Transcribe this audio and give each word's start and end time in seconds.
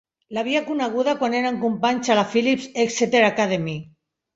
L'havia 0.37 0.61
coneguda 0.69 1.13
quan 1.21 1.37
eren 1.41 1.61
companys 1.67 2.13
a 2.15 2.19
la 2.23 2.27
Phillips 2.35 2.69
Exeter 2.89 3.27
Academy. 3.33 3.83